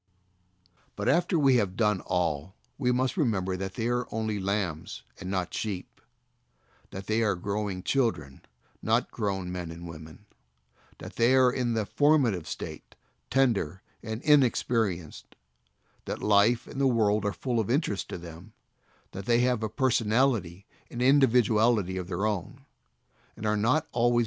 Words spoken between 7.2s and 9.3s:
are growing children, not